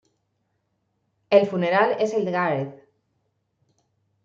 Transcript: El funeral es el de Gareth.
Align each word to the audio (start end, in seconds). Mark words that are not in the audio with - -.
El 1.29 1.45
funeral 1.47 1.95
es 1.99 2.15
el 2.15 2.25
de 2.25 2.31
Gareth. 2.31 2.87